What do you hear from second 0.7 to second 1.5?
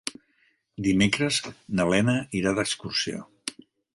Dimecres